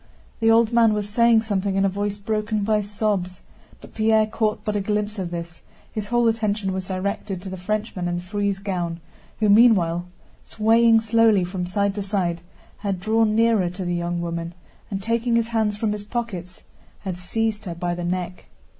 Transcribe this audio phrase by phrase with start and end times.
[0.39, 3.41] The old man was saying something in a voice broken by sobs,
[3.81, 5.61] but Pierre caught but a glimpse of this,
[5.93, 8.99] his whole attention was directed to the Frenchman in the frieze gown
[9.39, 10.07] who meanwhile,
[10.43, 12.41] swaying slowly from side to side,
[12.79, 14.55] had drawn nearer to the young woman
[14.89, 16.63] and taking his hands from his pockets
[17.01, 18.47] had seized her by the neck.